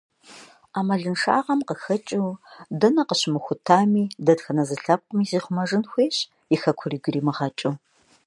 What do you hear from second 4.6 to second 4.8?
зы